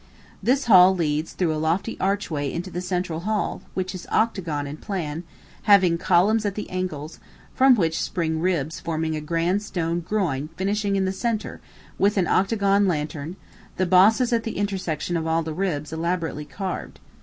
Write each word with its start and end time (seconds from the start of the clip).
"This 0.41 0.65
hall 0.65 0.95
leads 0.95 1.31
through 1.33 1.53
a 1.53 1.61
lofty 1.61 1.95
archway 1.99 2.51
into 2.51 2.71
the 2.71 2.81
central 2.81 3.19
hall, 3.19 3.61
which 3.75 3.93
is 3.93 4.07
octagon 4.09 4.65
in 4.65 4.77
plan, 4.77 5.23
having 5.69 5.99
columns 5.99 6.43
at 6.43 6.55
the 6.55 6.67
angles, 6.71 7.19
from 7.53 7.75
which 7.75 8.01
spring 8.01 8.39
ribs 8.41 8.79
forming 8.79 9.15
a 9.15 9.21
grand 9.21 9.61
stone 9.61 9.99
groin 9.99 10.49
finishing 10.57 10.95
in 10.95 11.05
the 11.05 11.11
centre, 11.11 11.61
with 11.99 12.17
an 12.17 12.25
octagon 12.25 12.87
lantern, 12.87 13.35
the 13.77 13.85
bosses 13.85 14.33
at 14.33 14.41
the 14.41 14.57
intersections 14.57 15.19
of 15.19 15.27
all 15.27 15.43
the 15.43 15.53
ribs 15.53 15.93
elaborately 15.93 16.45
carved. 16.45 16.99